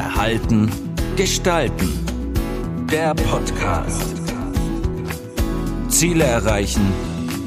Verhalten, 0.00 0.70
Gestalten. 1.16 1.90
Der 2.90 3.12
Podcast. 3.14 4.14
Ziele 5.88 6.24
erreichen 6.24 6.80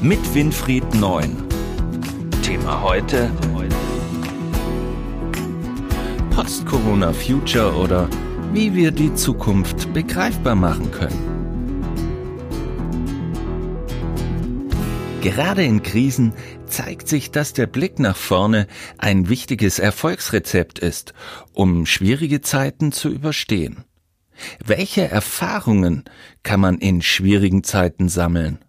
mit 0.00 0.20
Winfried 0.36 0.94
Neun. 0.94 1.34
Thema 2.44 2.80
heute: 2.80 3.28
Post-Corona 6.30 7.12
Future 7.12 7.74
oder 7.74 8.08
wie 8.52 8.72
wir 8.72 8.92
die 8.92 9.12
Zukunft 9.16 9.92
begreifbar 9.92 10.54
machen 10.54 10.92
können. 10.92 11.33
Gerade 15.24 15.64
in 15.64 15.82
Krisen 15.82 16.34
zeigt 16.66 17.08
sich, 17.08 17.30
dass 17.30 17.54
der 17.54 17.66
Blick 17.66 17.98
nach 17.98 18.14
vorne 18.14 18.66
ein 18.98 19.30
wichtiges 19.30 19.78
Erfolgsrezept 19.78 20.78
ist, 20.78 21.14
um 21.54 21.86
schwierige 21.86 22.42
Zeiten 22.42 22.92
zu 22.92 23.08
überstehen. 23.08 23.84
Welche 24.62 25.08
Erfahrungen 25.08 26.04
kann 26.42 26.60
man 26.60 26.76
in 26.76 27.00
schwierigen 27.00 27.64
Zeiten 27.64 28.10
sammeln? 28.10 28.63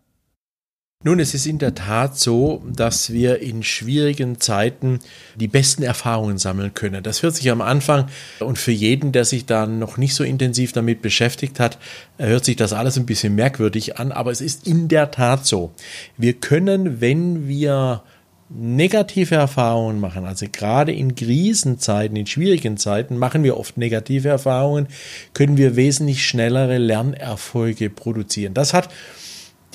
Nun, 1.07 1.19
es 1.19 1.35
ist 1.35 1.45
in 1.45 1.59
der 1.59 1.75
Tat 1.75 2.17
so, 2.17 2.63
dass 2.65 3.13
wir 3.13 3.39
in 3.39 3.61
schwierigen 3.61 4.39
Zeiten 4.39 4.97
die 5.35 5.47
besten 5.47 5.83
Erfahrungen 5.83 6.39
sammeln 6.39 6.73
können. 6.73 7.03
Das 7.03 7.21
hört 7.21 7.35
sich 7.35 7.51
am 7.51 7.61
Anfang 7.61 8.07
und 8.39 8.57
für 8.57 8.71
jeden, 8.71 9.11
der 9.11 9.23
sich 9.23 9.45
da 9.45 9.67
noch 9.67 9.97
nicht 9.97 10.15
so 10.15 10.23
intensiv 10.23 10.71
damit 10.71 11.03
beschäftigt 11.03 11.59
hat, 11.59 11.77
hört 12.17 12.43
sich 12.43 12.55
das 12.55 12.73
alles 12.73 12.97
ein 12.97 13.05
bisschen 13.05 13.35
merkwürdig 13.35 13.99
an, 13.99 14.11
aber 14.11 14.31
es 14.31 14.41
ist 14.41 14.65
in 14.65 14.87
der 14.87 15.11
Tat 15.11 15.45
so. 15.45 15.71
Wir 16.17 16.33
können, 16.33 17.01
wenn 17.01 17.47
wir 17.47 18.01
negative 18.49 19.35
Erfahrungen 19.35 19.99
machen, 19.99 20.25
also 20.25 20.47
gerade 20.51 20.91
in 20.91 21.13
Krisenzeiten, 21.13 22.17
in 22.17 22.25
schwierigen 22.25 22.77
Zeiten 22.77 23.17
machen 23.17 23.43
wir 23.43 23.57
oft 23.57 23.77
negative 23.77 24.29
Erfahrungen, 24.29 24.87
können 25.35 25.57
wir 25.57 25.75
wesentlich 25.75 26.27
schnellere 26.27 26.79
Lernerfolge 26.79 27.91
produzieren. 27.91 28.55
Das 28.55 28.73
hat 28.73 28.89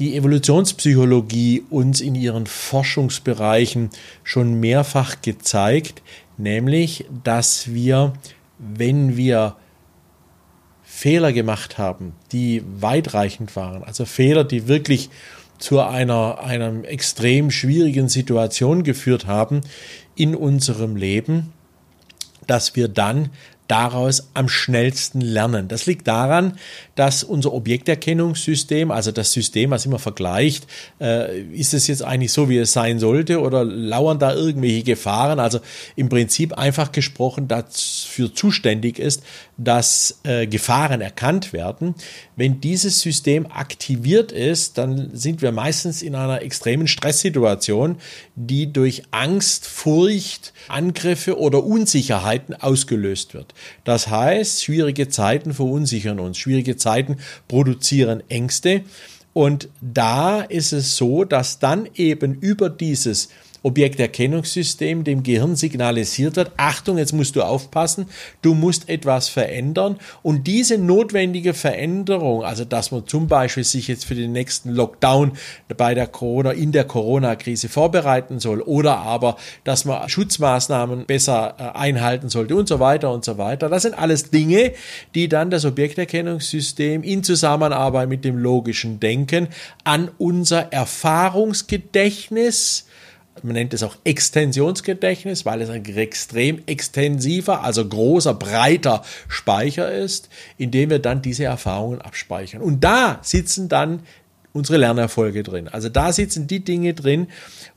die 0.00 0.16
Evolutionspsychologie 0.16 1.62
uns 1.68 2.00
in 2.00 2.14
ihren 2.14 2.46
Forschungsbereichen 2.46 3.90
schon 4.24 4.58
mehrfach 4.58 5.20
gezeigt, 5.20 6.02
nämlich 6.38 7.04
dass 7.22 7.72
wir, 7.72 8.14
wenn 8.58 9.18
wir 9.18 9.56
Fehler 10.82 11.34
gemacht 11.34 11.76
haben, 11.76 12.14
die 12.32 12.62
weitreichend 12.80 13.54
waren, 13.56 13.84
also 13.84 14.06
Fehler, 14.06 14.44
die 14.44 14.68
wirklich 14.68 15.10
zu 15.58 15.80
einer, 15.80 16.40
einer 16.40 16.84
extrem 16.84 17.50
schwierigen 17.50 18.08
Situation 18.08 18.82
geführt 18.82 19.26
haben 19.26 19.60
in 20.16 20.34
unserem 20.34 20.96
Leben, 20.96 21.52
dass 22.46 22.74
wir 22.74 22.88
dann 22.88 23.28
daraus 23.70 24.30
am 24.34 24.48
schnellsten 24.48 25.20
lernen. 25.20 25.68
Das 25.68 25.86
liegt 25.86 26.08
daran, 26.08 26.58
dass 26.96 27.22
unser 27.22 27.52
Objekterkennungssystem, 27.52 28.90
also 28.90 29.12
das 29.12 29.32
System, 29.32 29.70
was 29.70 29.86
immer 29.86 30.00
vergleicht, 30.00 30.66
äh, 31.00 31.40
ist 31.40 31.72
es 31.72 31.86
jetzt 31.86 32.02
eigentlich 32.02 32.32
so, 32.32 32.48
wie 32.48 32.58
es 32.58 32.72
sein 32.72 32.98
sollte 32.98 33.40
oder 33.40 33.64
lauern 33.64 34.18
da 34.18 34.34
irgendwelche 34.34 34.82
Gefahren? 34.82 35.38
Also 35.38 35.60
im 35.94 36.08
Prinzip 36.08 36.58
einfach 36.58 36.90
gesprochen 36.90 37.46
dafür 37.46 38.34
zuständig 38.34 38.98
ist, 38.98 39.22
dass 39.56 40.20
äh, 40.24 40.46
Gefahren 40.46 41.00
erkannt 41.00 41.52
werden. 41.52 41.94
Wenn 42.40 42.58
dieses 42.58 43.02
System 43.02 43.46
aktiviert 43.50 44.32
ist, 44.32 44.78
dann 44.78 45.14
sind 45.14 45.42
wir 45.42 45.52
meistens 45.52 46.00
in 46.00 46.14
einer 46.14 46.40
extremen 46.40 46.86
Stresssituation, 46.86 47.96
die 48.34 48.72
durch 48.72 49.02
Angst, 49.10 49.66
Furcht, 49.66 50.54
Angriffe 50.66 51.38
oder 51.38 51.62
Unsicherheiten 51.62 52.54
ausgelöst 52.54 53.34
wird. 53.34 53.52
Das 53.84 54.08
heißt, 54.08 54.64
schwierige 54.64 55.10
Zeiten 55.10 55.52
verunsichern 55.52 56.18
uns, 56.18 56.38
schwierige 56.38 56.78
Zeiten 56.78 57.18
produzieren 57.46 58.22
Ängste. 58.30 58.84
Und 59.34 59.68
da 59.82 60.40
ist 60.40 60.72
es 60.72 60.96
so, 60.96 61.24
dass 61.24 61.58
dann 61.58 61.90
eben 61.94 62.32
über 62.32 62.70
dieses 62.70 63.28
Objekterkennungssystem 63.62 65.04
dem 65.04 65.22
Gehirn 65.22 65.56
signalisiert 65.56 66.36
wird, 66.36 66.52
Achtung, 66.56 66.98
jetzt 66.98 67.12
musst 67.12 67.36
du 67.36 67.42
aufpassen, 67.42 68.06
du 68.42 68.54
musst 68.54 68.88
etwas 68.88 69.28
verändern 69.28 69.96
und 70.22 70.46
diese 70.46 70.78
notwendige 70.78 71.54
Veränderung, 71.54 72.44
also 72.44 72.64
dass 72.64 72.90
man 72.90 73.06
zum 73.06 73.28
Beispiel 73.28 73.64
sich 73.64 73.88
jetzt 73.88 74.04
für 74.04 74.14
den 74.14 74.32
nächsten 74.32 74.70
Lockdown 74.70 75.32
bei 75.76 75.94
der 75.94 76.06
Corona, 76.06 76.52
in 76.52 76.72
der 76.72 76.84
Corona-Krise 76.84 77.68
vorbereiten 77.68 78.40
soll 78.40 78.62
oder 78.62 78.98
aber, 78.98 79.36
dass 79.64 79.84
man 79.84 80.08
Schutzmaßnahmen 80.08 81.06
besser 81.06 81.54
äh, 81.58 81.78
einhalten 81.78 82.28
sollte 82.28 82.54
und 82.56 82.68
so 82.68 82.80
weiter 82.80 83.12
und 83.12 83.24
so 83.24 83.38
weiter. 83.38 83.68
Das 83.68 83.82
sind 83.82 83.98
alles 83.98 84.30
Dinge, 84.30 84.72
die 85.14 85.28
dann 85.28 85.50
das 85.50 85.64
Objekterkennungssystem 85.64 87.02
in 87.02 87.24
Zusammenarbeit 87.24 88.08
mit 88.08 88.24
dem 88.24 88.38
logischen 88.38 89.00
Denken 89.00 89.48
an 89.84 90.10
unser 90.18 90.72
Erfahrungsgedächtnis 90.72 92.86
man 93.42 93.54
nennt 93.54 93.72
es 93.74 93.82
auch 93.82 93.96
Extensionsgedächtnis, 94.04 95.46
weil 95.46 95.62
es 95.62 95.70
ein 95.70 95.84
extrem 95.84 96.60
extensiver, 96.66 97.62
also 97.64 97.86
großer, 97.86 98.34
breiter 98.34 99.02
Speicher 99.28 99.90
ist, 99.90 100.28
in 100.58 100.70
dem 100.70 100.90
wir 100.90 100.98
dann 100.98 101.22
diese 101.22 101.44
Erfahrungen 101.44 102.00
abspeichern. 102.00 102.60
Und 102.60 102.84
da 102.84 103.18
sitzen 103.22 103.68
dann 103.68 104.00
unsere 104.52 104.78
Lernerfolge 104.78 105.42
drin. 105.42 105.68
Also 105.68 105.88
da 105.88 106.12
sitzen 106.12 106.46
die 106.46 106.64
Dinge 106.64 106.94
drin, 106.94 107.28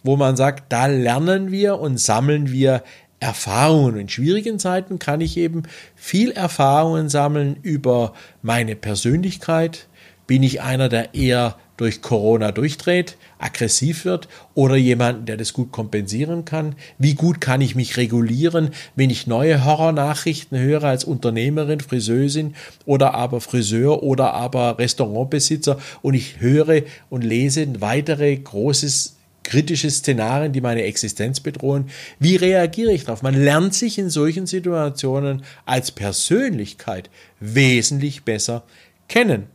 wo 0.03 0.17
man 0.17 0.35
sagt, 0.35 0.71
da 0.71 0.87
lernen 0.87 1.51
wir 1.51 1.79
und 1.79 1.99
sammeln 1.99 2.51
wir 2.51 2.83
Erfahrungen. 3.19 3.97
In 3.97 4.09
schwierigen 4.09 4.59
Zeiten 4.59 4.99
kann 4.99 5.21
ich 5.21 5.37
eben 5.37 5.63
viel 5.95 6.31
Erfahrungen 6.31 7.09
sammeln 7.09 7.57
über 7.61 8.13
meine 8.41 8.75
Persönlichkeit. 8.75 9.87
Bin 10.27 10.43
ich 10.43 10.61
einer, 10.61 10.89
der 10.89 11.13
eher 11.13 11.55
durch 11.83 12.01
Corona 12.01 12.53
durchdreht, 12.53 13.17
aggressiv 13.39 14.05
wird 14.05 14.29
oder 14.53 14.77
jemanden, 14.77 15.25
der 15.25 15.35
das 15.35 15.51
gut 15.51 15.73
kompensieren 15.73 16.45
kann? 16.45 16.75
Wie 16.97 17.13
gut 17.13 17.41
kann 17.41 17.59
ich 17.59 17.75
mich 17.75 17.97
regulieren, 17.97 18.69
wenn 18.95 19.09
ich 19.09 19.27
neue 19.27 19.65
Horrornachrichten 19.65 20.57
höre 20.57 20.85
als 20.85 21.03
Unternehmerin, 21.03 21.81
Friseurin 21.81 22.55
oder 22.85 23.13
aber 23.15 23.41
Friseur 23.41 24.01
oder 24.01 24.33
aber 24.33 24.79
Restaurantbesitzer 24.79 25.77
und 26.01 26.13
ich 26.13 26.39
höre 26.39 26.83
und 27.09 27.21
lese 27.21 27.67
weitere 27.81 28.37
großes 28.37 29.17
kritische 29.43 29.91
Szenarien, 29.91 30.53
die 30.53 30.61
meine 30.61 30.83
Existenz 30.83 31.41
bedrohen. 31.41 31.89
Wie 32.17 32.37
reagiere 32.37 32.93
ich 32.93 33.03
darauf? 33.03 33.23
Man 33.23 33.35
lernt 33.35 33.73
sich 33.73 33.97
in 33.97 34.09
solchen 34.09 34.47
Situationen 34.47 35.43
als 35.65 35.91
Persönlichkeit 35.91 37.09
wesentlich 37.41 38.23
besser 38.23 38.63
kennen. 39.09 39.47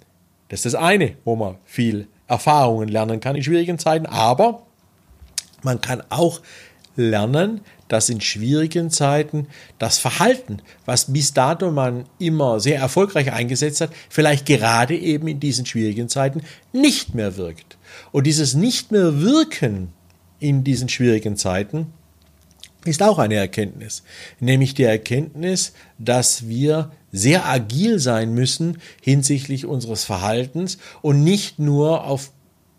Das 0.48 0.58
ist 0.58 0.74
das 0.74 0.74
eine, 0.74 1.14
wo 1.24 1.36
man 1.36 1.56
viel 1.64 2.06
Erfahrungen 2.28 2.88
lernen 2.88 3.20
kann 3.20 3.36
in 3.36 3.42
schwierigen 3.42 3.78
Zeiten, 3.78 4.06
aber 4.06 4.62
man 5.62 5.80
kann 5.80 6.02
auch 6.10 6.40
lernen, 6.96 7.62
dass 7.88 8.10
in 8.10 8.20
schwierigen 8.20 8.90
Zeiten 8.90 9.46
das 9.78 9.98
Verhalten, 9.98 10.60
was 10.84 11.12
bis 11.12 11.32
dato 11.32 11.70
man 11.70 12.04
immer 12.18 12.60
sehr 12.60 12.78
erfolgreich 12.78 13.32
eingesetzt 13.32 13.80
hat, 13.80 13.90
vielleicht 14.10 14.46
gerade 14.46 14.96
eben 14.96 15.26
in 15.26 15.40
diesen 15.40 15.64
schwierigen 15.64 16.08
Zeiten 16.08 16.42
nicht 16.72 17.14
mehr 17.14 17.36
wirkt. 17.36 17.78
Und 18.12 18.26
dieses 18.26 18.54
nicht 18.54 18.92
mehr 18.92 19.20
wirken 19.20 19.92
in 20.38 20.64
diesen 20.64 20.88
schwierigen 20.88 21.36
Zeiten 21.36 21.92
ist 22.84 23.02
auch 23.02 23.18
eine 23.18 23.34
Erkenntnis, 23.34 24.02
nämlich 24.40 24.74
die 24.74 24.84
Erkenntnis, 24.84 25.72
dass 25.98 26.48
wir 26.48 26.92
sehr 27.12 27.46
agil 27.46 27.98
sein 27.98 28.34
müssen 28.34 28.78
hinsichtlich 29.00 29.66
unseres 29.66 30.04
Verhaltens 30.04 30.78
und 31.02 31.24
nicht 31.24 31.58
nur 31.58 32.04
auf 32.04 32.30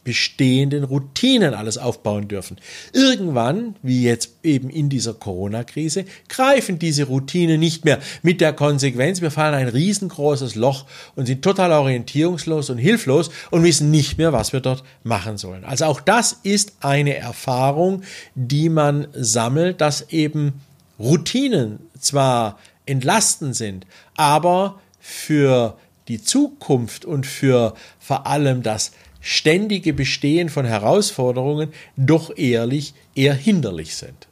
bestehenden 0.10 0.86
Routinen 0.86 1.54
alles 1.54 1.78
aufbauen 1.78 2.28
dürfen. 2.28 2.58
Irgendwann, 2.94 3.76
wie 3.84 4.02
jetzt 4.02 4.32
eben 4.42 4.72
in 4.72 4.90
dieser 4.90 5.14
Corona-Krise, 5.14 6.06
greifen 6.30 6.80
diese 6.80 7.04
Routinen 7.04 7.60
nicht 7.60 7.86
mehr 7.86 8.00
mit 8.24 8.42
der 8.42 8.54
Konsequenz, 8.54 9.22
wir 9.22 9.30
fallen 9.30 9.54
ein 9.54 9.68
riesengroßes 9.68 10.56
Loch 10.56 10.88
und 11.16 11.28
sind 11.28 11.44
total 11.44 11.74
orientierungslos 11.74 12.72
und 12.72 12.80
hilflos 12.80 13.30
und 13.52 13.62
wissen 13.62 13.92
nicht 13.92 14.18
mehr, 14.18 14.34
was 14.34 14.52
wir 14.52 14.62
dort 14.62 14.84
machen 15.04 15.38
sollen. 15.38 15.64
Also 15.64 15.86
auch 15.86 16.02
das 16.02 16.40
ist 16.42 16.74
eine 16.80 17.16
Erfahrung, 17.16 18.02
die 18.34 18.70
man 18.70 19.10
sammelt, 19.14 19.80
dass 19.80 20.10
eben 20.10 20.54
Routinen 20.98 21.82
zwar 22.00 22.58
entlastend 22.88 23.56
sind, 23.56 23.86
aber 24.16 24.80
für 25.00 25.78
die 26.08 26.20
Zukunft 26.20 27.06
und 27.06 27.28
für 27.28 27.76
vor 28.00 28.26
allem 28.26 28.64
das 28.64 28.92
ständige 29.22 29.94
Bestehen 29.94 30.50
von 30.50 30.66
Herausforderungen 30.66 31.70
doch 31.98 32.36
ehrlich 32.38 32.94
eher 33.16 33.34
hinderlich 33.34 33.96
sind. 33.96 34.28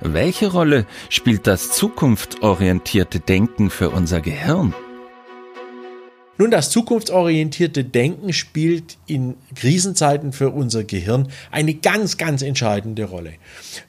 Welche 0.00 0.52
Rolle 0.52 0.86
spielt 1.08 1.46
das 1.46 1.72
zukunftsorientierte 1.72 3.20
Denken 3.20 3.68
für 3.70 3.90
unser 3.90 4.20
Gehirn? 4.20 4.74
Nun, 6.40 6.52
das 6.52 6.70
zukunftsorientierte 6.70 7.82
Denken 7.82 8.32
spielt 8.32 8.96
in 9.06 9.34
Krisenzeiten 9.56 10.32
für 10.32 10.50
unser 10.50 10.84
Gehirn 10.84 11.26
eine 11.50 11.74
ganz, 11.74 12.16
ganz 12.16 12.42
entscheidende 12.42 13.04
Rolle. 13.04 13.32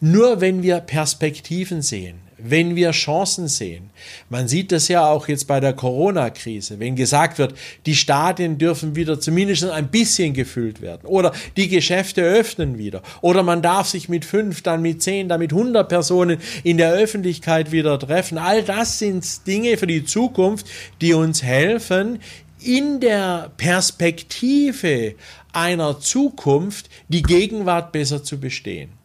Nur 0.01 0.41
wenn 0.41 0.63
wir 0.63 0.79
Perspektiven 0.79 1.83
sehen, 1.83 2.21
wenn 2.41 2.75
wir 2.75 2.91
Chancen 2.91 3.47
sehen. 3.47 3.89
Man 4.29 4.47
sieht 4.47 4.71
das 4.71 4.87
ja 4.87 5.07
auch 5.07 5.27
jetzt 5.27 5.47
bei 5.47 5.59
der 5.59 5.73
Corona-Krise, 5.73 6.79
wenn 6.79 6.95
gesagt 6.95 7.37
wird, 7.37 7.53
die 7.85 7.95
Stadien 7.95 8.57
dürfen 8.57 8.95
wieder 8.95 9.19
zumindest 9.19 9.65
ein 9.65 9.89
bisschen 9.89 10.33
gefüllt 10.33 10.81
werden 10.81 11.05
oder 11.05 11.33
die 11.57 11.67
Geschäfte 11.67 12.21
öffnen 12.21 12.77
wieder 12.77 13.01
oder 13.21 13.43
man 13.43 13.61
darf 13.61 13.87
sich 13.87 14.09
mit 14.09 14.25
fünf, 14.25 14.61
dann 14.61 14.81
mit 14.81 15.01
zehn, 15.01 15.29
dann 15.29 15.39
mit 15.39 15.53
hundert 15.53 15.89
Personen 15.89 16.39
in 16.63 16.77
der 16.77 16.93
Öffentlichkeit 16.93 17.71
wieder 17.71 17.97
treffen. 17.99 18.37
All 18.37 18.63
das 18.63 18.99
sind 18.99 19.47
Dinge 19.47 19.77
für 19.77 19.87
die 19.87 20.05
Zukunft, 20.05 20.67
die 21.01 21.13
uns 21.13 21.43
helfen, 21.43 22.19
in 22.61 22.99
der 22.99 23.51
Perspektive 23.57 25.15
einer 25.53 25.99
Zukunft 25.99 26.89
die 27.07 27.21
Gegenwart 27.21 27.91
besser 27.91 28.23
zu 28.23 28.39
bestehen. 28.39 28.98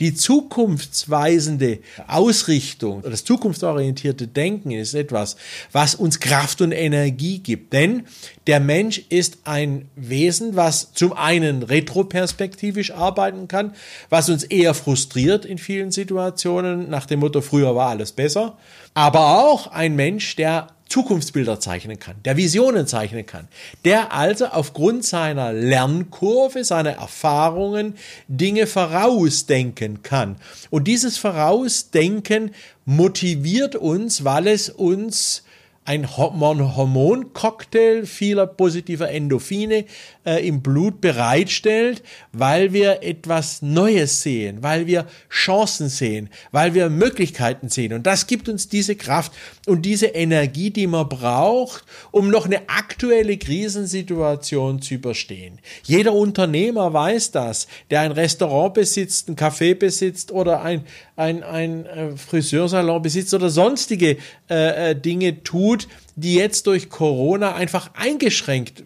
Die 0.00 0.14
zukunftsweisende 0.14 1.80
Ausrichtung, 2.08 3.02
das 3.02 3.24
zukunftsorientierte 3.24 4.26
Denken 4.26 4.70
ist 4.70 4.94
etwas, 4.94 5.36
was 5.72 5.94
uns 5.94 6.20
Kraft 6.20 6.62
und 6.62 6.72
Energie 6.72 7.38
gibt. 7.38 7.74
Denn 7.74 8.06
der 8.46 8.60
Mensch 8.60 9.02
ist 9.10 9.38
ein 9.44 9.88
Wesen, 9.96 10.56
was 10.56 10.92
zum 10.94 11.12
einen 11.12 11.62
retroperspektivisch 11.62 12.92
arbeiten 12.92 13.46
kann, 13.46 13.74
was 14.08 14.30
uns 14.30 14.42
eher 14.44 14.72
frustriert 14.72 15.44
in 15.44 15.58
vielen 15.58 15.90
Situationen, 15.90 16.88
nach 16.88 17.04
dem 17.04 17.20
Motto, 17.20 17.42
früher 17.42 17.76
war 17.76 17.90
alles 17.90 18.12
besser, 18.12 18.56
aber 18.94 19.44
auch 19.44 19.66
ein 19.68 19.94
Mensch, 19.96 20.34
der 20.36 20.68
Zukunftsbilder 20.90 21.60
zeichnen 21.60 21.98
kann, 21.98 22.16
der 22.24 22.36
Visionen 22.36 22.86
zeichnen 22.86 23.24
kann, 23.24 23.48
der 23.84 24.12
also 24.12 24.46
aufgrund 24.46 25.04
seiner 25.04 25.52
Lernkurve, 25.52 26.64
seiner 26.64 26.90
Erfahrungen 26.90 27.94
Dinge 28.26 28.66
vorausdenken 28.66 30.02
kann. 30.02 30.36
Und 30.68 30.88
dieses 30.88 31.16
Vorausdenken 31.16 32.52
motiviert 32.84 33.76
uns, 33.76 34.24
weil 34.24 34.48
es 34.48 34.68
uns 34.68 35.44
ein 35.86 36.16
Hormoncocktail 36.16 38.04
vieler 38.04 38.46
positiver 38.46 39.10
Endorphine 39.10 39.86
äh, 40.26 40.46
im 40.46 40.60
Blut 40.60 41.00
bereitstellt, 41.00 42.02
weil 42.32 42.74
wir 42.74 43.02
etwas 43.02 43.62
Neues 43.62 44.22
sehen, 44.22 44.62
weil 44.62 44.86
wir 44.86 45.06
Chancen 45.30 45.88
sehen, 45.88 46.28
weil 46.52 46.74
wir 46.74 46.90
Möglichkeiten 46.90 47.70
sehen. 47.70 47.94
Und 47.94 48.06
das 48.06 48.26
gibt 48.26 48.48
uns 48.50 48.68
diese 48.68 48.94
Kraft 48.94 49.32
und 49.66 49.82
diese 49.82 50.06
Energie, 50.06 50.70
die 50.70 50.86
man 50.86 51.08
braucht, 51.08 51.84
um 52.10 52.28
noch 52.28 52.44
eine 52.44 52.68
aktuelle 52.68 53.38
Krisensituation 53.38 54.82
zu 54.82 54.94
überstehen. 54.94 55.60
Jeder 55.84 56.12
Unternehmer 56.12 56.92
weiß 56.92 57.30
das, 57.30 57.66
der 57.90 58.02
ein 58.02 58.12
Restaurant 58.12 58.74
besitzt, 58.74 59.30
ein 59.30 59.36
Café 59.36 59.74
besitzt 59.74 60.30
oder 60.30 60.60
ein, 60.62 60.84
ein, 61.16 61.42
ein 61.42 61.86
äh, 61.86 62.16
Friseursalon 62.16 63.00
besitzt 63.00 63.32
oder 63.32 63.48
sonstige 63.48 64.18
äh, 64.50 64.90
äh 64.90 64.94
Dinge 64.94 65.42
tut, 65.42 65.69
die 66.16 66.34
jetzt 66.34 66.66
durch 66.66 66.88
Corona 66.88 67.54
einfach 67.54 67.94
eingeschränkt 67.94 68.84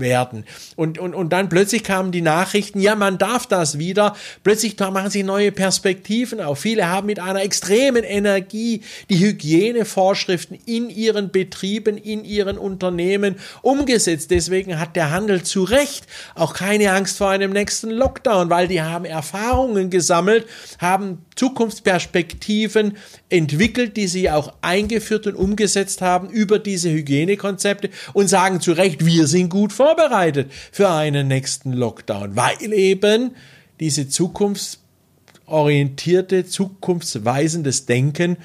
werden. 0.00 0.44
Und, 0.76 0.98
und, 0.98 1.14
und 1.14 1.32
dann 1.32 1.48
plötzlich 1.48 1.84
kamen 1.84 2.12
die 2.12 2.22
Nachrichten, 2.22 2.80
ja, 2.80 2.94
man 2.94 3.18
darf 3.18 3.46
das 3.46 3.78
wieder. 3.78 4.16
Plötzlich 4.42 4.78
machen 4.78 5.10
sich 5.10 5.24
neue 5.24 5.52
Perspektiven 5.52 6.40
auf. 6.40 6.60
Viele 6.60 6.88
haben 6.88 7.06
mit 7.06 7.20
einer 7.20 7.42
extremen 7.42 8.04
Energie 8.04 8.82
die 9.08 9.18
Hygienevorschriften 9.18 10.58
in 10.66 10.90
ihren 10.90 11.30
Betrieben, 11.30 11.96
in 11.96 12.24
ihren 12.24 12.58
Unternehmen 12.58 13.36
umgesetzt. 13.62 14.30
Deswegen 14.30 14.78
hat 14.80 14.96
der 14.96 15.10
Handel 15.10 15.42
zu 15.42 15.64
Recht 15.64 16.06
auch 16.34 16.54
keine 16.54 16.92
Angst 16.92 17.18
vor 17.18 17.30
einem 17.30 17.52
nächsten 17.52 17.90
Lockdown, 17.90 18.50
weil 18.50 18.68
die 18.68 18.82
haben 18.82 19.04
Erfahrungen 19.04 19.90
gesammelt, 19.90 20.46
haben 20.78 21.18
Zukunftsperspektiven 21.36 22.96
entwickelt, 23.28 23.96
die 23.96 24.06
sie 24.06 24.30
auch 24.30 24.52
eingeführt 24.62 25.26
und 25.26 25.34
umgesetzt 25.34 26.02
haben 26.02 26.28
über 26.28 26.58
diese 26.58 26.90
Hygienekonzepte 26.90 27.90
und 28.12 28.28
sagen 28.28 28.60
zu 28.60 28.72
Recht, 28.72 29.06
wir 29.06 29.26
sind 29.26 29.48
gut 29.48 29.72
vorbereitet 29.90 30.50
für 30.72 30.90
einen 30.90 31.28
nächsten 31.28 31.72
Lockdown, 31.72 32.34
weil 32.36 32.72
eben 32.72 33.34
diese 33.80 34.08
zukunftsorientierte, 34.08 36.46
zukunftsweisendes 36.46 37.84
Denken 37.86 38.36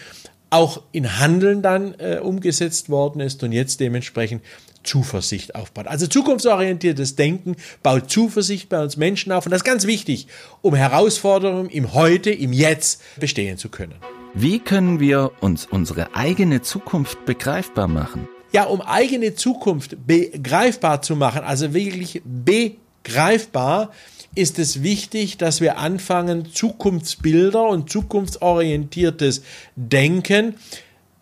auch 0.50 0.82
in 0.92 1.20
Handeln 1.20 1.62
dann 1.62 1.94
äh, 2.00 2.18
umgesetzt 2.20 2.90
worden 2.90 3.20
ist 3.20 3.44
und 3.44 3.52
jetzt 3.52 3.80
dementsprechend 3.80 4.44
Zuversicht 4.84 5.54
aufbaut. 5.56 5.86
Also 5.88 6.08
zukunftsorientiertes 6.08 7.16
Denken 7.16 7.56
baut 7.84 8.10
Zuversicht 8.10 8.70
bei 8.70 8.82
uns 8.82 8.98
Menschen 8.98 9.32
auf 9.32 9.46
und 9.46 9.52
das 9.52 9.62
ist 9.62 9.66
ganz 9.66 9.86
wichtig, 9.86 10.28
um 10.62 10.74
Herausforderungen 10.76 11.70
im 11.70 11.94
Heute, 11.94 12.32
im 12.32 12.52
Jetzt 12.54 13.02
bestehen 13.20 13.58
zu 13.58 13.70
können. 13.70 13.96
Wie 14.34 14.60
können 14.60 15.00
wir 15.00 15.32
uns 15.42 15.66
unsere 15.66 16.16
eigene 16.16 16.62
Zukunft 16.62 17.26
begreifbar 17.26 17.88
machen? 17.88 18.28
Ja, 18.56 18.64
um 18.64 18.82
eigene 18.82 19.36
Zukunft 19.36 19.98
begreifbar 20.08 21.02
zu 21.02 21.18
machen, 21.18 21.42
also 21.44 21.74
wirklich 21.74 22.22
begreifbar, 22.24 23.92
ist 24.34 24.60
es 24.60 24.82
wichtig, 24.82 25.38
dass 25.38 25.60
wir 25.60 25.78
anfangen, 25.78 26.46
Zukunftsbilder 26.54 27.68
und 27.68 27.90
zukunftsorientiertes 27.90 29.44
Denken 29.76 30.56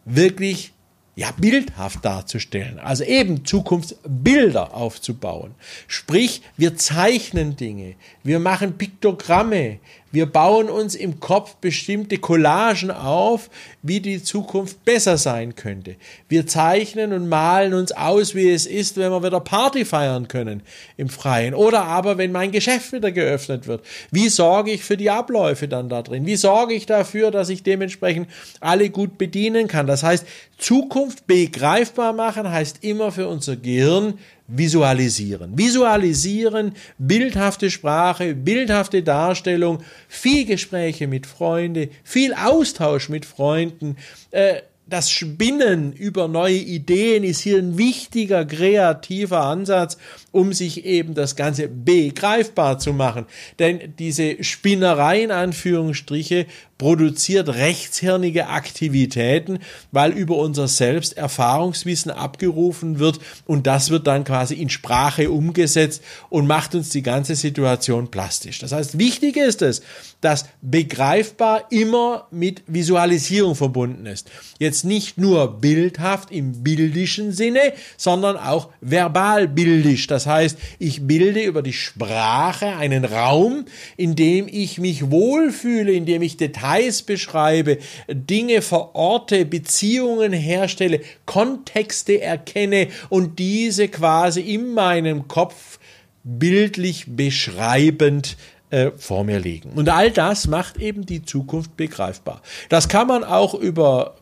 wirklich 0.06 0.74
ja, 1.16 1.32
bildhaft 1.32 2.06
darzustellen, 2.06 2.78
also 2.78 3.04
eben 3.04 3.46
Zukunftsbilder 3.46 4.76
aufzubauen. 4.76 5.56
Sprich, 5.88 6.44
wir 6.56 6.76
zeichnen 6.76 7.56
Dinge, 7.56 7.96
wir 8.24 8.40
machen 8.40 8.78
Piktogramme, 8.78 9.80
wir 10.14 10.28
bauen 10.28 10.70
uns 10.70 10.94
im 10.94 11.20
Kopf 11.20 11.56
bestimmte 11.56 12.20
Collagen 12.20 12.92
auf, 12.92 13.50
wie 13.82 14.00
die 14.00 14.22
Zukunft 14.22 14.86
besser 14.86 15.18
sein 15.18 15.56
könnte. 15.56 15.96
Wir 16.30 16.46
zeichnen 16.46 17.14
und 17.14 17.28
malen 17.28 17.74
uns 17.74 17.92
aus, 17.92 18.36
wie 18.36 18.52
es 18.52 18.68
ist, 18.68 18.98
wenn 18.98 19.12
wir 19.12 19.24
wieder 19.24 19.40
Party 19.40 19.86
feiern 19.86 20.28
können 20.28 20.62
im 20.98 21.10
Freien. 21.10 21.56
Oder 21.56 21.86
aber, 21.86 22.20
wenn 22.20 22.32
mein 22.32 22.52
Geschäft 22.52 22.94
wieder 22.94 23.12
geöffnet 23.12 23.66
wird. 23.66 23.84
Wie 24.12 24.30
sorge 24.30 24.70
ich 24.70 24.84
für 24.84 24.98
die 24.98 25.10
Abläufe 25.10 25.68
dann 25.68 25.90
da 25.90 26.04
drin? 26.04 26.28
Wie 26.28 26.36
sorge 26.36 26.76
ich 26.76 26.86
dafür, 26.86 27.32
dass 27.32 27.50
ich 27.50 27.64
dementsprechend 27.64 28.30
alle 28.60 28.92
gut 28.92 29.18
bedienen 29.18 29.68
kann? 29.68 29.88
Das 29.88 30.04
heißt, 30.04 30.28
Zukunft 30.60 31.26
begreifbar 31.26 32.14
machen 32.14 32.52
heißt 32.52 32.84
immer 32.84 33.12
für 33.12 33.28
unser 33.28 33.56
Gehirn 33.56 34.20
visualisieren. 34.48 35.58
Visualisieren, 35.58 36.74
bildhafte 36.98 37.72
Sprache, 37.72 38.36
bildhafte 38.36 39.02
Darstellung, 39.02 39.84
viel 40.08 40.46
Gespräche 40.46 41.08
mit 41.08 41.26
Freunden, 41.26 41.90
viel 42.04 42.34
Austausch 42.34 43.10
mit 43.10 43.26
Freunden, 43.26 43.98
äh, 44.32 44.62
das 44.86 45.10
Spinnen 45.10 45.94
über 45.94 46.28
neue 46.28 46.58
Ideen 46.58 47.24
ist 47.24 47.40
hier 47.40 47.58
ein 47.58 47.78
wichtiger 47.78 48.46
kreativer 48.46 49.42
Ansatz, 49.44 49.98
um 50.32 50.52
sich 50.52 50.86
eben 50.86 51.14
das 51.14 51.36
Ganze 51.36 51.70
begreifbar 51.70 52.80
zu 52.80 52.92
machen. 52.92 53.26
Denn 53.60 53.94
diese 53.98 54.44
Spinnerei 54.44 55.24
in 55.24 55.32
Anführungsstriche 55.32 56.48
produziert 56.78 57.48
rechtshirnige 57.48 58.48
Aktivitäten, 58.48 59.60
weil 59.92 60.12
über 60.12 60.36
unser 60.36 60.68
Selbst 60.68 61.16
Erfahrungswissen 61.16 62.12
abgerufen 62.12 63.00
wird 63.00 63.20
und 63.46 63.68
das 63.68 63.90
wird 63.90 64.06
dann 64.06 64.26
quasi 64.26 64.56
in 64.56 64.70
Sprache 64.70 65.32
umgesetzt 65.32 66.04
und 66.30 66.46
macht 66.46 66.76
uns 66.76 66.90
die 66.90 67.04
ganze 67.04 67.36
Situation 67.36 68.12
plastisch. 68.12 68.60
Das 68.60 68.74
heißt, 68.74 69.00
wichtig 69.00 69.38
ist 69.38 69.62
es, 69.62 69.82
dass 70.20 70.46
begreifbar 70.62 71.72
immer 71.72 72.28
mit 72.32 72.64
Visualisierung 72.68 73.56
verbunden 73.56 74.06
ist. 74.06 74.30
Jetzt 74.60 74.73
nicht 74.82 75.20
nur 75.20 75.60
bildhaft 75.60 76.32
im 76.32 76.64
bildischen 76.64 77.32
Sinne, 77.32 77.74
sondern 77.98 78.36
auch 78.36 78.70
verbal 78.82 79.48
bildisch. 79.48 80.08
Das 80.08 80.26
heißt, 80.26 80.58
ich 80.80 81.06
bilde 81.06 81.44
über 81.44 81.62
die 81.62 81.74
Sprache 81.74 82.76
einen 82.78 83.06
Raum, 83.06 83.66
in 83.98 84.16
dem 84.16 84.48
ich 84.50 84.80
mich 84.80 85.12
wohlfühle, 85.12 85.92
in 85.92 86.08
dem 86.08 86.24
ich 86.24 86.38
Details 86.38 87.04
beschreibe, 87.04 87.78
Dinge 88.08 88.62
verorte, 88.62 89.46
Beziehungen 89.46 90.34
herstelle, 90.34 91.02
Kontexte 91.26 92.20
erkenne 92.22 92.88
und 93.10 93.38
diese 93.38 93.88
quasi 93.88 94.42
in 94.42 94.74
meinem 94.74 95.28
Kopf 95.28 95.80
bildlich 96.24 97.06
beschreibend 97.08 98.38
äh, 98.74 98.92
vor 98.98 99.24
mir 99.24 99.40
liegen. 99.40 99.72
Und 99.74 99.90
all 99.90 100.10
das 100.10 100.48
macht 100.48 100.78
eben 100.78 101.06
die 101.06 101.24
Zukunft 101.24 101.78
begreifbar. 101.78 102.42
Das 102.70 102.90
kann 102.90 103.08
man 103.08 103.24
auch 103.24 103.54
über 103.54 104.16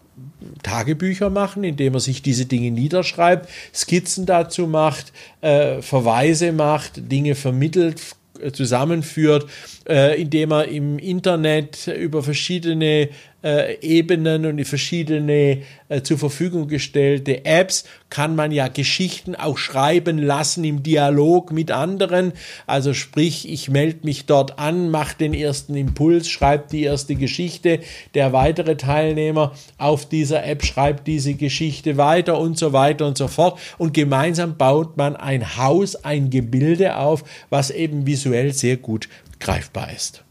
Tagebücher 0.64 1.30
machen, 1.30 1.64
indem 1.64 1.94
er 1.94 2.00
sich 2.00 2.22
diese 2.22 2.46
Dinge 2.46 2.72
niederschreibt, 2.72 3.50
Skizzen 3.74 4.26
dazu 4.26 4.68
macht, 4.68 5.14
äh, 5.42 5.82
Verweise 5.82 6.52
macht, 6.52 7.12
Dinge 7.12 7.36
vermittelt, 7.36 8.02
äh, 8.40 8.52
zusammenführt, 8.52 9.48
äh, 9.88 10.22
indem 10.22 10.52
er 10.52 10.68
im 10.68 11.00
Internet 11.00 11.88
über 11.88 12.24
verschiedene 12.24 13.10
äh, 13.44 13.80
Ebenen 13.82 14.46
und 14.46 14.58
die 14.58 14.66
verschiedene 14.66 15.64
äh, 15.90 16.02
zur 16.04 16.20
Verfügung 16.20 16.68
gestellte 16.68 17.46
Apps 17.46 17.86
kann 18.10 18.36
man 18.36 18.52
ja 18.52 18.68
Geschichten 18.68 19.36
auch 19.36 19.58
schreiben 19.58 20.20
lassen 20.20 20.64
im 20.64 20.84
Dialog 20.84 21.52
mit 21.52 21.72
anderen. 21.72 22.34
Also 22.68 22.94
sprich, 22.94 23.50
ich 23.50 23.70
melde 23.70 24.02
mich 24.04 24.26
dort 24.26 24.60
an, 24.60 24.92
mache 24.92 25.18
den 25.18 25.34
ersten 25.34 25.76
Impuls, 25.76 26.30
schreibe 26.30 26.66
die 26.72 26.84
erste 26.84 27.16
Geschichte. 27.16 27.80
Der 28.14 28.34
weitere 28.34 28.76
Teilnehmer 28.76 29.54
auf 29.78 30.08
dieser 30.08 30.46
App 30.46 30.64
schreibt 30.64 31.08
diese 31.08 31.34
Geschichte 31.34 31.98
weiter 31.98 32.38
und 32.38 32.60
so 32.60 32.74
weiter 32.74 33.08
und 33.08 33.18
so 33.18 33.28
fort. 33.28 33.60
Und 33.80 33.94
gemeinsam 33.94 34.58
baut 34.58 34.98
man 34.98 35.16
ein 35.16 35.58
Haus, 35.58 35.96
ein 35.96 36.30
Gebilde 36.30 36.98
auf, 36.98 37.24
was 37.50 37.72
eben 37.72 38.06
visuell 38.06 38.54
sehr 38.54 38.78
gut 38.78 39.08
greifbar 39.42 39.92
ist. 39.92 40.24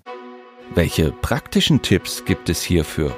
Welche 0.75 1.11
praktischen 1.11 1.83
Tipps 1.83 2.25
gibt 2.25 2.49
es 2.49 2.63
hierfür? 2.63 3.17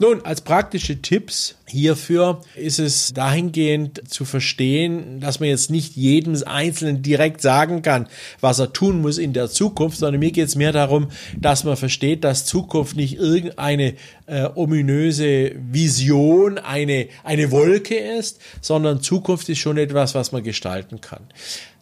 Nun, 0.00 0.22
als 0.22 0.40
praktische 0.40 1.00
Tipps 1.00 1.54
hierfür 1.66 2.40
ist 2.56 2.80
es 2.80 3.14
dahingehend 3.14 4.10
zu 4.10 4.24
verstehen, 4.24 5.20
dass 5.20 5.38
man 5.38 5.48
jetzt 5.48 5.70
nicht 5.70 5.94
jedem 5.94 6.36
Einzelnen 6.44 7.00
direkt 7.00 7.40
sagen 7.40 7.80
kann, 7.80 8.08
was 8.40 8.58
er 8.58 8.72
tun 8.72 9.00
muss 9.00 9.18
in 9.18 9.32
der 9.32 9.48
Zukunft, 9.48 9.98
sondern 9.98 10.18
mir 10.18 10.32
geht 10.32 10.48
es 10.48 10.56
mehr 10.56 10.72
darum, 10.72 11.08
dass 11.38 11.62
man 11.62 11.76
versteht, 11.76 12.24
dass 12.24 12.44
Zukunft 12.44 12.96
nicht 12.96 13.18
irgendeine 13.18 13.94
äh, 14.26 14.48
ominöse 14.56 15.52
Vision, 15.70 16.58
eine, 16.58 17.06
eine 17.22 17.52
Wolke 17.52 17.94
ist, 17.94 18.40
sondern 18.60 19.00
Zukunft 19.00 19.48
ist 19.48 19.58
schon 19.58 19.78
etwas, 19.78 20.16
was 20.16 20.32
man 20.32 20.42
gestalten 20.42 21.00
kann. 21.00 21.22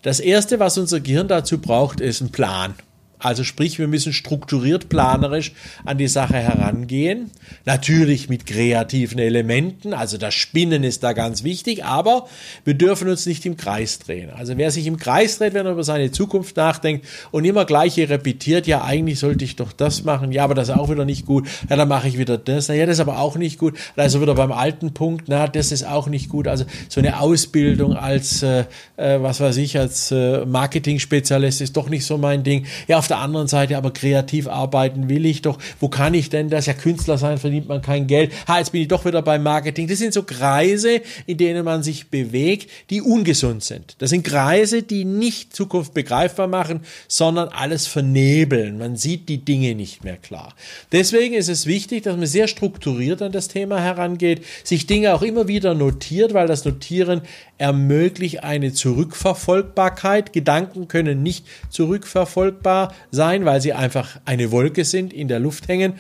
Das 0.03 0.19
Erste, 0.19 0.59
was 0.59 0.79
unser 0.79 0.99
Gehirn 0.99 1.29
dazu 1.29 1.59
braucht, 1.59 2.01
ist 2.01 2.21
ein 2.21 2.33
Plan. 2.33 2.75
Also 3.23 3.45
sprich, 3.45 3.79
wir 3.79 3.89
müssen 3.89 4.13
strukturiert 4.13 4.89
planerisch 4.89 5.53
an 5.85 5.99
die 5.99 6.09
Sache 6.09 6.35
herangehen. 6.35 7.31
Natürlich 7.65 8.29
mit 8.29 8.47
kreativen 8.47 9.19
Elementen, 9.19 9.95
also 9.95 10.19
das 10.19 10.35
Spinnen 10.35 10.85
ist 10.85 11.03
da 11.03 11.13
ganz 11.13 11.45
wichtig, 11.45 11.85
aber 11.85 12.27
wir 12.65 12.75
dürfen 12.75 13.09
uns 13.09 13.27
nicht 13.27 13.47
im 13.47 13.57
Kreis 13.57 13.99
drehen. 14.01 14.31
Also 14.31 14.57
wer 14.57 14.71
sich 14.71 14.87
im 14.87 14.97
Kreis 14.97 15.39
dreht, 15.39 15.55
wenn 15.55 15.67
er 15.67 15.73
über 15.73 15.85
seine 15.85 16.11
Zukunft 16.11 16.57
nachdenkt 16.57 17.07
und 17.31 17.45
immer 17.45 17.65
gleiche 17.65 18.09
repetiert, 18.09 18.67
ja, 18.67 18.83
eigentlich 18.83 19.19
sollte 19.19 19.45
ich 19.45 19.57
doch 19.57 19.73
das 19.73 20.05
machen, 20.05 20.33
ja, 20.33 20.45
aber 20.45 20.55
das 20.55 20.69
ist 20.69 20.75
auch 20.75 20.91
wieder 20.91 21.05
nicht 21.05 21.27
gut, 21.27 21.49
ja, 21.69 21.77
dann 21.77 21.89
mache 21.89 22.09
ich 22.09 22.19
wieder 22.19 22.39
das, 22.39 22.69
ja, 22.69 22.87
das 22.87 22.97
ist 22.97 23.01
aber 23.01 23.19
auch 23.19 23.37
nicht 23.37 23.59
gut, 23.59 23.79
also 23.97 24.21
wieder 24.21 24.35
beim 24.35 24.53
alten 24.53 24.95
Punkt, 24.95 25.25
na, 25.29 25.47
das 25.47 25.71
ist 25.71 25.87
auch 25.87 26.09
nicht 26.09 26.29
gut. 26.29 26.49
Also 26.49 26.65
so 26.89 27.01
eine 27.01 27.21
Ausbildung 27.21 27.97
als, 27.97 28.43
äh, 28.43 28.65
äh 28.97 29.23
was 29.23 29.41
weiß 29.41 29.57
ich, 29.59 29.79
als 29.79 30.11
äh, 30.11 30.45
Marketing-Spezialist 30.45 31.61
ist 31.61 31.77
doch 31.77 31.89
nicht 31.89 32.05
so 32.05 32.19
mein 32.19 32.43
Ding. 32.43 32.67
Ja, 32.89 32.99
auf 32.99 33.07
der 33.13 33.19
anderen 33.19 33.47
Seite 33.47 33.77
aber 33.77 33.93
kreativ 33.93 34.49
arbeiten 34.49 35.09
will 35.09 35.27
ich 35.27 35.43
doch. 35.43 35.59
Wo 35.81 35.89
kann 35.89 36.15
ich 36.15 36.31
denn 36.31 36.49
das? 36.49 36.67
Ja, 36.67 36.73
Künstler 36.73 37.19
sein 37.19 37.39
verdient 37.39 37.69
man 37.69 37.83
kein 37.83 38.07
Geld. 38.07 38.33
Ha, 38.49 38.59
jetzt 38.59 38.73
bin 38.73 38.83
ich 38.83 38.89
doch 38.89 39.05
wieder 39.05 39.23
beim 39.23 39.43
Marketing. 39.43 39.87
Das 39.87 39.99
sind 39.99 40.15
so 40.15 40.23
Kreise, 40.23 41.03
in 41.27 41.37
denen 41.37 41.65
man 41.65 41.83
sich 41.83 42.09
bewegt, 42.09 42.71
die 42.91 43.03
ungesund 43.03 43.63
sind. 43.63 43.97
Das 43.99 44.11
sind 44.11 44.25
Kreise, 44.25 44.83
die 44.83 45.05
nicht 45.05 45.55
Zukunft 45.55 45.93
begreifbar 45.93 46.49
machen, 46.49 46.81
sondern 47.07 47.49
alles 47.49 47.87
vernebeln. 47.87 48.79
Man 48.79 48.97
sieht 48.97 49.29
die 49.29 49.45
Dinge 49.45 49.75
nicht 49.75 50.05
mehr 50.05 50.17
klar. 50.17 50.55
Deswegen 50.91 51.35
ist 51.35 51.49
es 51.49 51.67
wichtig, 51.67 52.05
dass 52.05 52.17
man 52.17 52.27
sehr 52.27 52.49
strukturiert 52.49 53.21
an 53.21 53.33
das 53.33 53.49
Thema 53.49 53.81
herangeht, 53.81 54.45
sich 54.65 54.87
Dinge 54.87 55.15
auch 55.15 55.23
immer 55.23 55.49
wieder 55.49 55.75
notiert, 55.75 56.33
weil 56.33 56.47
das 56.47 56.65
Notieren 56.65 57.21
ermöglicht 57.59 58.43
eine 58.43 58.73
Zurückverfolgbarkeit. 58.73 60.33
Gedanken 60.33 60.89
können 60.89 61.23
nicht 61.23 61.47
zurückverfolgbar 61.71 62.95
sein, 63.11 63.45
weil 63.45 63.61
sie 63.61 63.73
einfach 63.73 64.21
eine 64.25 64.51
Wolke 64.51 64.85
sind, 64.85 65.13
in 65.13 65.29
der 65.29 65.41
Luft 65.41 65.69
hängen. 65.69 65.95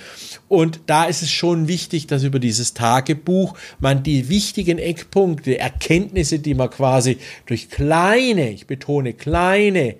Und 0.48 0.80
da 0.86 1.04
ist 1.04 1.22
es 1.22 1.30
schon 1.30 1.68
wichtig, 1.68 2.06
dass 2.06 2.22
über 2.22 2.38
dieses 2.38 2.74
Tagebuch 2.74 3.56
man 3.80 4.02
die 4.02 4.28
wichtigen 4.28 4.78
Eckpunkte, 4.78 5.58
Erkenntnisse, 5.58 6.38
die 6.38 6.54
man 6.54 6.70
quasi 6.70 7.18
durch 7.46 7.68
kleine, 7.68 8.50
ich 8.50 8.66
betone 8.66 9.12
kleine 9.12 9.96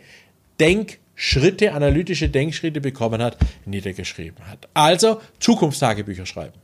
Denkschritte, 0.60 1.72
analytische 1.72 2.28
Denkschritte 2.28 2.80
bekommen 2.80 3.22
hat, 3.22 3.36
niedergeschrieben 3.64 4.46
hat. 4.48 4.68
Also 4.74 5.20
Zukunftstagebücher 5.40 6.26
schreiben. 6.26 6.54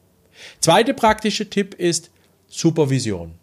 Zweiter 0.60 0.92
praktischer 0.92 1.50
Tipp 1.50 1.74
ist 1.74 2.10
Supervision. 2.48 3.34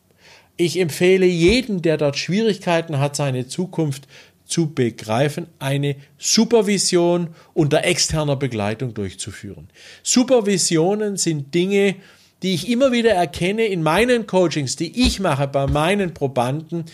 Ich 0.58 0.80
empfehle 0.80 1.26
jedem, 1.26 1.82
der 1.82 1.98
dort 1.98 2.18
Schwierigkeiten 2.18 3.00
hat, 3.00 3.16
seine 3.16 3.48
Zukunft 3.48 4.08
zu 4.46 4.74
begreifen, 4.74 5.48
eine 5.60 5.96
Supervision 6.18 7.30
unter 7.54 7.84
externer 7.84 8.36
Begleitung 8.36 8.94
durchzuführen. 8.94 9.70
Supervisionen 10.04 11.18
sind 11.18 11.54
Dinge, 11.54 11.96
die 12.44 12.54
ich 12.54 12.70
immer 12.70 12.92
wieder 12.92 13.12
erkenne 13.12 13.66
in 13.66 13.82
meinen 13.82 14.28
Coachings, 14.28 14.76
die 14.76 15.06
ich 15.08 15.20
mache 15.20 15.48
bei 15.48 15.68
meinen 15.68 16.14
Probanden, 16.14 16.86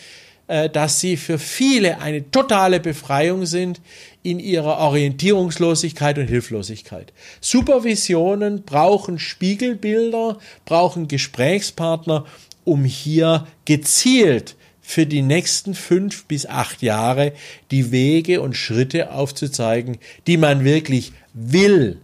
äh, 0.47 0.69
dass 0.69 0.99
sie 0.99 1.17
für 1.17 1.39
viele 1.39 1.99
eine 1.99 2.29
totale 2.29 2.79
Befreiung 2.79 3.45
sind 3.45 3.81
in 4.23 4.39
ihrer 4.39 4.77
Orientierungslosigkeit 4.79 6.17
und 6.17 6.27
Hilflosigkeit. 6.27 7.11
Supervisionen 7.41 8.63
brauchen 8.63 9.19
Spiegelbilder, 9.19 10.37
brauchen 10.65 11.07
Gesprächspartner, 11.07 12.25
um 12.63 12.85
hier 12.85 13.47
gezielt 13.65 14.55
für 14.91 15.05
die 15.05 15.21
nächsten 15.21 15.73
fünf 15.73 16.25
bis 16.25 16.45
acht 16.45 16.81
Jahre 16.81 17.31
die 17.71 17.93
Wege 17.93 18.41
und 18.41 18.57
Schritte 18.57 19.13
aufzuzeigen, 19.13 19.99
die 20.27 20.35
man 20.35 20.65
wirklich 20.65 21.13
will 21.33 22.01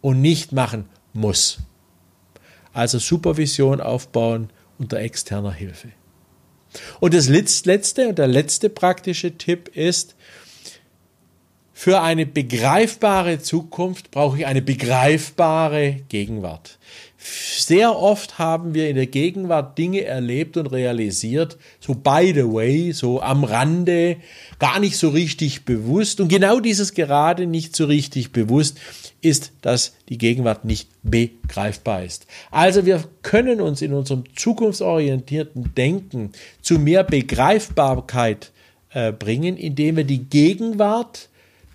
und 0.00 0.22
nicht 0.22 0.50
machen 0.50 0.86
muss. 1.12 1.58
Also 2.72 2.98
Supervision 2.98 3.82
aufbauen 3.82 4.48
unter 4.78 5.00
externer 5.00 5.52
Hilfe. 5.52 5.88
Und 6.98 7.12
das 7.12 7.28
letzte 7.28 8.08
und 8.08 8.18
der 8.18 8.26
letzte 8.26 8.70
praktische 8.70 9.36
Tipp 9.36 9.68
ist, 9.76 10.16
für 11.76 12.00
eine 12.00 12.24
begreifbare 12.24 13.40
Zukunft 13.40 14.12
brauche 14.12 14.38
ich 14.38 14.46
eine 14.46 14.62
begreifbare 14.62 16.02
Gegenwart. 16.08 16.78
Sehr 17.18 17.98
oft 17.98 18.38
haben 18.38 18.74
wir 18.74 18.88
in 18.88 18.96
der 18.96 19.08
Gegenwart 19.08 19.76
Dinge 19.76 20.04
erlebt 20.04 20.56
und 20.56 20.66
realisiert, 20.66 21.58
so 21.80 21.94
by 21.94 22.32
the 22.32 22.44
way, 22.44 22.92
so 22.92 23.20
am 23.20 23.42
Rande, 23.42 24.18
gar 24.60 24.78
nicht 24.78 24.96
so 24.96 25.08
richtig 25.08 25.64
bewusst. 25.64 26.20
Und 26.20 26.28
genau 26.28 26.60
dieses 26.60 26.94
gerade 26.94 27.46
nicht 27.46 27.74
so 27.74 27.86
richtig 27.86 28.30
bewusst 28.30 28.78
ist, 29.20 29.52
dass 29.60 29.94
die 30.08 30.18
Gegenwart 30.18 30.64
nicht 30.64 30.88
begreifbar 31.02 32.04
ist. 32.04 32.26
Also 32.52 32.86
wir 32.86 33.02
können 33.22 33.60
uns 33.60 33.82
in 33.82 33.94
unserem 33.94 34.24
zukunftsorientierten 34.36 35.74
Denken 35.74 36.32
zu 36.62 36.78
mehr 36.78 37.02
Begreifbarkeit 37.02 38.52
äh, 38.90 39.10
bringen, 39.12 39.56
indem 39.56 39.96
wir 39.96 40.04
die 40.04 40.24
Gegenwart 40.24 41.30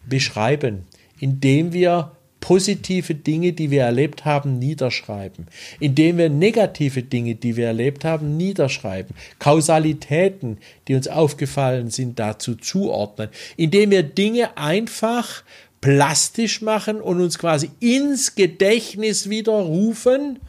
beschreiben, 0.10 0.88
indem 1.20 1.74
wir 1.74 2.12
positive 2.40 3.16
Dinge, 3.16 3.54
die 3.54 3.70
wir 3.70 3.84
erlebt 3.84 4.26
haben, 4.26 4.60
niederschreiben, 4.60 5.48
indem 5.80 6.18
wir 6.18 6.30
negative 6.30 7.04
Dinge, 7.04 7.36
die 7.36 7.56
wir 7.56 7.68
erlebt 7.68 8.06
haben, 8.06 8.38
niederschreiben, 8.38 9.16
Kausalitäten, 9.40 10.58
die 10.88 10.96
uns 10.96 11.08
aufgefallen 11.08 11.90
sind, 11.90 12.18
dazu 12.20 12.56
zuordnen, 12.56 13.30
indem 13.58 13.92
wir 13.92 14.04
Dinge 14.04 14.58
einfach 14.58 15.44
plastisch 15.82 16.62
machen 16.62 17.02
und 17.02 17.22
uns 17.22 17.40
quasi 17.40 17.72
ins 17.80 18.36
Gedächtnis 18.36 19.30
widerrufen, 19.30 20.40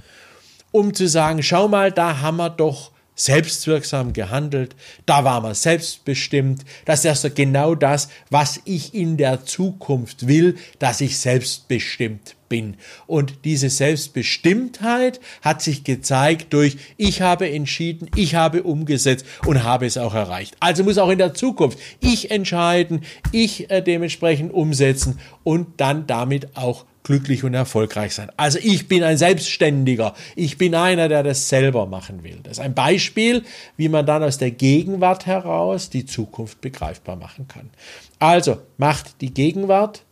um 0.73 0.95
zu 0.95 1.09
sagen, 1.09 1.43
schau 1.43 1.69
mal, 1.69 1.93
da 1.93 2.21
haben 2.21 2.37
wir 2.37 2.50
doch 2.50 2.93
selbstwirksam 3.14 4.12
gehandelt, 4.12 4.75
da 5.07 5.25
war 5.25 5.40
man 5.40 5.55
selbstbestimmt, 5.55 6.64
das 6.85 7.00
ist 7.00 7.07
also 7.07 7.31
genau 7.35 7.75
das, 7.75 8.09
was 8.31 8.61
ich 8.64 8.95
in 8.95 9.17
der 9.17 9.45
Zukunft 9.45 10.26
will, 10.26 10.57
dass 10.79 11.00
ich 11.00 11.19
selbstbestimmt 11.19 12.37
bin. 12.49 12.76
Und 13.07 13.45
diese 13.45 13.71
Selbstbestimmtheit 13.71 15.21
hat 15.40 15.62
sich 15.62 15.85
gezeigt 15.85 16.52
durch, 16.52 16.76
ich 16.97 17.23
habe 17.23 17.50
entschieden, 17.50 18.11
ich 18.17 18.35
habe 18.35 18.62
umgesetzt 18.62 19.25
und 19.47 19.64
habe 19.64 19.87
es 19.87 19.97
auch 19.97 20.14
erreicht. 20.14 20.57
Also 20.61 20.85
muss 20.85 20.99
auch 20.99 21.11
in 21.11 21.19
der 21.19 21.33
Zukunft 21.33 21.79
ich 22.00 22.31
entscheiden, 22.31 23.05
ich 23.33 23.71
äh, 23.71 23.81
dementsprechend 23.81 24.52
umsetzen 24.52 25.19
und 25.45 25.81
dann 25.81 26.07
damit 26.07 26.57
auch 26.57 26.85
glücklich 27.02 27.45
und 27.45 27.54
erfolgreich 27.54 28.14
sein. 28.14 28.30
Also 28.37 28.59
ich 28.62 28.88
bin 28.88 29.02
ein 29.02 29.16
Selbstständiger. 29.16 30.14
Ich 30.37 30.59
bin 30.59 30.75
einer, 30.75 31.09
der 31.09 31.23
das 31.23 31.49
selber 31.49 31.87
machen 31.87 32.23
will. 32.23 32.40
Das 32.42 32.59
ist 32.59 32.61
ein 32.61 32.75
Beispiel, 32.75 33.42
wie 33.76 33.88
man 33.88 34.07
dann 34.07 34.23
aus 34.23 34.38
der 34.38 34.50
Gegenwart 34.50 35.26
heraus 35.26 35.90
die 35.90 36.07
Zukunft 36.07 36.61
begreifbar 36.61 37.16
machen 37.16 37.49
kann. 37.49 37.71
Also 38.19 38.59
macht 38.76 39.21
die 39.21 39.33
Gegenwart 39.33 40.04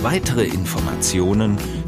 Weitere 0.00 0.44
Informationen 0.44 1.58